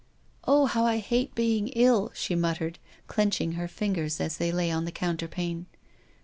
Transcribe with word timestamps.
"Oh, 0.45 0.65
how 0.65 0.83
I 0.83 0.97
hate 0.97 1.35
being 1.35 1.67
ill," 1.75 2.11
she 2.15 2.33
muttered, 2.33 2.79
clenching 3.05 3.51
her 3.51 3.67
fingers 3.67 4.19
as 4.19 4.37
they 4.37 4.51
lay 4.51 4.71
on 4.71 4.85
the 4.85 4.91
coun 4.91 5.15
terpane. 5.15 5.65